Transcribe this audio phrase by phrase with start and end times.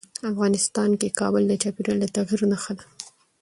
[0.31, 2.85] افغانستان کې کابل د چاپېریال د تغیر نښه ده.